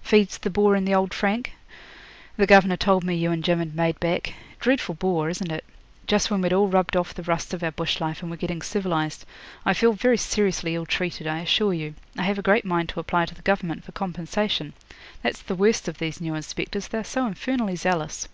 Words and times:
"Feeds 0.00 0.38
the 0.38 0.48
boar 0.48 0.74
in 0.74 0.86
the 0.86 0.94
old 0.94 1.12
frank?" 1.12 1.52
The 2.38 2.46
governor 2.46 2.78
told 2.78 3.04
me 3.04 3.14
you 3.16 3.30
and 3.30 3.44
Jim 3.44 3.58
had 3.58 3.76
made 3.76 4.00
back. 4.00 4.32
Dreadful 4.58 4.94
bore, 4.94 5.28
isn't 5.28 5.52
it? 5.52 5.62
Just 6.06 6.30
when 6.30 6.40
we'd 6.40 6.54
all 6.54 6.68
rubbed 6.68 6.96
off 6.96 7.12
the 7.12 7.22
rust 7.22 7.52
of 7.52 7.62
our 7.62 7.70
bush 7.70 8.00
life 8.00 8.22
and 8.22 8.30
were 8.30 8.38
getting 8.38 8.62
civilised. 8.62 9.26
I 9.66 9.74
feel 9.74 9.92
very 9.92 10.16
seriously 10.16 10.74
ill 10.74 10.86
treated, 10.86 11.26
I 11.26 11.40
assure 11.40 11.74
you. 11.74 11.96
I 12.16 12.22
have 12.22 12.38
a 12.38 12.40
great 12.40 12.64
mind 12.64 12.88
to 12.88 13.00
apply 13.00 13.26
to 13.26 13.34
the 13.34 13.42
Government 13.42 13.84
for 13.84 13.92
compensation. 13.92 14.72
That's 15.20 15.42
the 15.42 15.54
worst 15.54 15.86
of 15.86 15.98
these 15.98 16.18
new 16.18 16.34
inspectors, 16.34 16.88
they 16.88 16.96
are 16.96 17.04
so 17.04 17.26
infernally 17.26 17.76
zealous.' 17.76 18.26